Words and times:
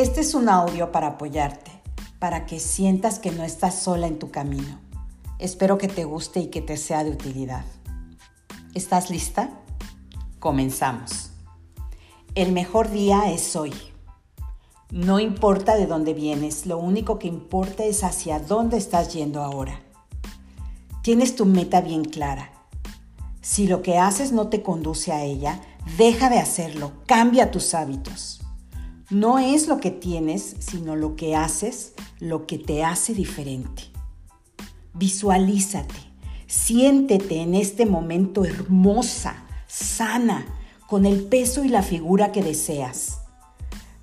Este 0.00 0.22
es 0.22 0.32
un 0.32 0.48
audio 0.48 0.92
para 0.92 1.08
apoyarte, 1.08 1.70
para 2.18 2.46
que 2.46 2.58
sientas 2.58 3.18
que 3.18 3.32
no 3.32 3.44
estás 3.44 3.74
sola 3.74 4.06
en 4.06 4.18
tu 4.18 4.30
camino. 4.30 4.80
Espero 5.38 5.76
que 5.76 5.88
te 5.88 6.04
guste 6.04 6.40
y 6.40 6.46
que 6.46 6.62
te 6.62 6.78
sea 6.78 7.04
de 7.04 7.10
utilidad. 7.10 7.66
¿Estás 8.72 9.10
lista? 9.10 9.50
Comenzamos. 10.38 11.32
El 12.34 12.52
mejor 12.52 12.90
día 12.90 13.30
es 13.30 13.54
hoy. 13.56 13.74
No 14.90 15.20
importa 15.20 15.76
de 15.76 15.86
dónde 15.86 16.14
vienes, 16.14 16.64
lo 16.64 16.78
único 16.78 17.18
que 17.18 17.28
importa 17.28 17.84
es 17.84 18.02
hacia 18.02 18.38
dónde 18.38 18.78
estás 18.78 19.12
yendo 19.12 19.42
ahora. 19.42 19.82
Tienes 21.02 21.36
tu 21.36 21.44
meta 21.44 21.82
bien 21.82 22.04
clara. 22.04 22.50
Si 23.42 23.66
lo 23.66 23.82
que 23.82 23.98
haces 23.98 24.32
no 24.32 24.48
te 24.48 24.62
conduce 24.62 25.12
a 25.12 25.24
ella, 25.24 25.60
deja 25.98 26.30
de 26.30 26.38
hacerlo, 26.38 26.92
cambia 27.04 27.50
tus 27.50 27.74
hábitos. 27.74 28.39
No 29.10 29.40
es 29.40 29.66
lo 29.66 29.80
que 29.80 29.90
tienes, 29.90 30.54
sino 30.60 30.94
lo 30.94 31.16
que 31.16 31.34
haces, 31.34 31.94
lo 32.20 32.46
que 32.46 32.58
te 32.58 32.84
hace 32.84 33.12
diferente. 33.12 33.82
Visualízate, 34.94 35.96
siéntete 36.46 37.40
en 37.40 37.56
este 37.56 37.86
momento 37.86 38.44
hermosa, 38.44 39.44
sana, 39.66 40.46
con 40.86 41.06
el 41.06 41.24
peso 41.24 41.64
y 41.64 41.68
la 41.68 41.82
figura 41.82 42.30
que 42.30 42.44
deseas. 42.44 43.18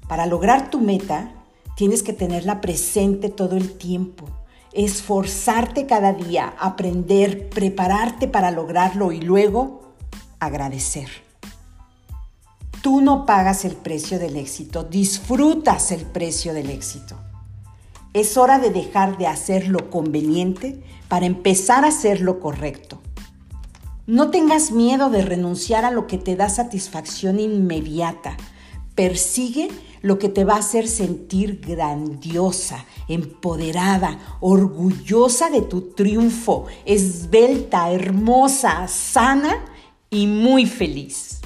Para 0.10 0.26
lograr 0.26 0.70
tu 0.70 0.82
meta, 0.82 1.32
tienes 1.78 2.04
que 2.04 2.12
tenerla 2.12 2.60
presente 2.60 3.30
todo 3.30 3.56
el 3.56 3.78
tiempo, 3.78 4.26
esforzarte 4.74 5.86
cada 5.86 6.12
día, 6.12 6.54
aprender, 6.60 7.48
prepararte 7.48 8.28
para 8.28 8.52
lograrlo 8.52 9.14
y 9.14 9.22
luego 9.22 9.94
agradecer. 10.40 11.27
Tú 12.88 13.02
no 13.02 13.26
pagas 13.26 13.66
el 13.66 13.76
precio 13.76 14.18
del 14.18 14.38
éxito, 14.38 14.86
disfrutas 14.86 15.92
el 15.92 16.06
precio 16.06 16.54
del 16.54 16.70
éxito. 16.70 17.18
Es 18.14 18.38
hora 18.38 18.60
de 18.60 18.70
dejar 18.70 19.18
de 19.18 19.28
hacer 19.28 19.68
lo 19.68 19.90
conveniente 19.90 20.82
para 21.10 21.26
empezar 21.26 21.84
a 21.84 21.90
hacer 21.90 22.22
lo 22.22 22.40
correcto. 22.40 23.02
No 24.06 24.32
tengas 24.32 24.72
miedo 24.72 25.10
de 25.10 25.22
renunciar 25.22 25.84
a 25.84 25.92
lo 25.92 26.08
que 26.08 26.18
te 26.18 26.38
da 26.38 26.48
satisfacción 26.48 27.42
inmediata. 27.42 28.38
Persigue 28.96 29.68
lo 30.02 30.18
que 30.18 30.30
te 30.30 30.46
va 30.46 30.54
a 30.54 30.60
hacer 30.60 30.88
sentir 30.88 31.60
grandiosa, 31.60 32.86
empoderada, 33.10 34.18
orgullosa 34.40 35.50
de 35.50 35.62
tu 35.62 35.94
triunfo, 35.94 36.68
esbelta, 36.86 37.92
hermosa, 37.92 38.88
sana 38.88 39.66
y 40.10 40.26
muy 40.26 40.66
feliz. 40.66 41.37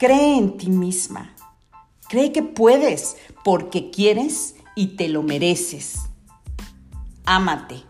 Cree 0.00 0.38
en 0.38 0.56
ti 0.56 0.70
misma. 0.70 1.36
Cree 2.08 2.32
que 2.32 2.42
puedes 2.42 3.18
porque 3.44 3.90
quieres 3.90 4.54
y 4.74 4.96
te 4.96 5.08
lo 5.08 5.22
mereces. 5.22 5.96
Ámate. 7.26 7.82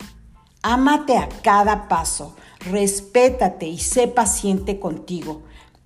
Ámate 0.61 1.15
a 1.15 1.29
cada 1.29 1.87
paso. 1.87 2.35
Respétate 2.69 3.69
y 3.69 3.77
sé 3.77 4.09
paciente 4.09 4.77
contigo. 4.77 5.43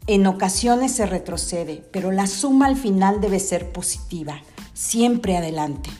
En 0.07 0.25
ocasiones 0.25 0.93
se 0.93 1.05
retrocede, 1.05 1.87
pero 1.91 2.11
la 2.11 2.25
suma 2.25 2.65
al 2.65 2.75
final 2.75 3.21
debe 3.21 3.39
ser 3.39 3.71
positiva. 3.71 4.41
Siempre 4.73 5.37
adelante. 5.37 5.91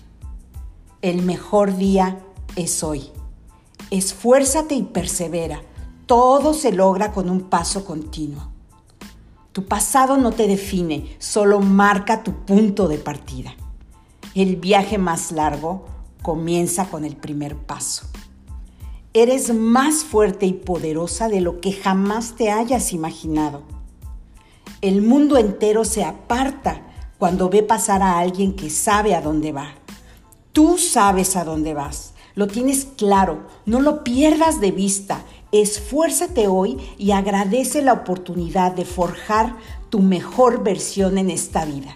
El 1.03 1.21
mejor 1.21 1.77
día 1.77 2.17
es 2.55 2.81
hoy. 2.81 3.11
Esfuérzate 3.91 4.73
y 4.73 4.81
persevera. 4.81 5.61
Todo 6.07 6.55
se 6.55 6.71
logra 6.71 7.11
con 7.11 7.29
un 7.29 7.41
paso 7.41 7.85
continuo. 7.85 8.54
Tu 9.55 9.63
pasado 9.63 10.17
no 10.17 10.33
te 10.33 10.47
define, 10.49 11.15
solo 11.17 11.61
marca 11.61 12.23
tu 12.23 12.43
punto 12.43 12.89
de 12.89 12.97
partida. 12.97 13.55
El 14.33 14.57
viaje 14.57 14.97
más 14.97 15.31
largo 15.31 15.85
comienza 16.21 16.89
con 16.89 17.05
el 17.05 17.15
primer 17.15 17.55
paso. 17.55 18.05
Eres 19.13 19.53
más 19.53 20.03
fuerte 20.03 20.45
y 20.45 20.51
poderosa 20.51 21.29
de 21.29 21.39
lo 21.39 21.61
que 21.61 21.71
jamás 21.71 22.35
te 22.35 22.51
hayas 22.51 22.91
imaginado. 22.91 23.63
El 24.81 25.01
mundo 25.01 25.37
entero 25.37 25.85
se 25.85 26.03
aparta 26.03 26.81
cuando 27.17 27.49
ve 27.49 27.63
pasar 27.63 28.01
a 28.01 28.19
alguien 28.19 28.57
que 28.57 28.69
sabe 28.69 29.15
a 29.15 29.21
dónde 29.21 29.53
va. 29.53 29.69
Tú 30.51 30.77
sabes 30.77 31.37
a 31.37 31.45
dónde 31.45 31.73
vas, 31.73 32.13
lo 32.33 32.47
tienes 32.47 32.89
claro, 32.97 33.47
no 33.65 33.79
lo 33.79 34.03
pierdas 34.03 34.59
de 34.59 34.71
vista 34.71 35.23
Esfuérzate 35.51 36.47
hoy 36.47 36.77
y 36.97 37.11
agradece 37.11 37.81
la 37.81 37.93
oportunidad 37.93 38.71
de 38.73 38.85
forjar 38.85 39.55
tu 39.89 39.99
mejor 39.99 40.63
versión 40.63 41.17
en 41.17 41.29
esta 41.29 41.65
vida. 41.65 41.95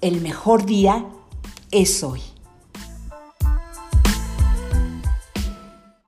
El 0.00 0.20
mejor 0.20 0.66
día 0.66 1.06
es 1.70 2.02
hoy. 2.02 2.20